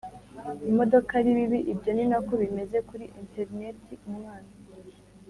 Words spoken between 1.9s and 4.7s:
ni na ko bimeze kuri interineti umwana